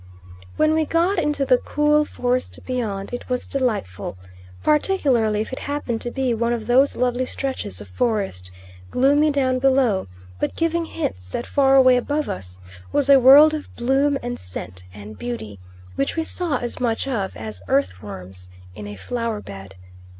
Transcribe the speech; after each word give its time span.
When 0.57 0.73
we 0.73 0.83
got 0.85 1.19
into 1.19 1.45
the 1.45 1.59
cool 1.59 2.05
forest 2.05 2.59
beyond 2.65 3.13
it 3.13 3.29
was 3.29 3.45
delightful; 3.45 4.17
particularly 4.63 5.41
if 5.41 5.53
it 5.53 5.59
happened 5.59 6.01
to 6.01 6.09
be 6.09 6.33
one 6.33 6.53
of 6.53 6.65
those 6.65 6.95
lovely 6.95 7.27
stretches 7.27 7.79
of 7.81 7.87
forest, 7.87 8.49
gloomy 8.89 9.29
down 9.29 9.59
below, 9.59 10.07
but 10.39 10.55
giving 10.55 10.85
hints 10.85 11.29
that 11.29 11.45
far 11.45 11.75
away 11.75 11.97
above 11.97 12.29
us 12.29 12.57
was 12.91 13.09
a 13.11 13.19
world 13.19 13.53
of 13.53 13.71
bloom 13.75 14.17
and 14.23 14.39
scent 14.39 14.83
and 14.91 15.19
beauty 15.19 15.59
which 15.93 16.15
we 16.15 16.23
saw 16.23 16.57
as 16.57 16.79
much 16.79 17.07
of 17.07 17.37
as 17.37 17.61
earth 17.67 18.01
worms 18.01 18.49
in 18.73 18.87
a 18.87 18.95
flower 18.95 19.39
bed. 19.39 19.75